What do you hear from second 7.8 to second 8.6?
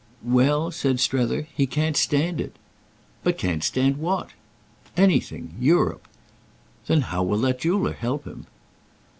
help him?"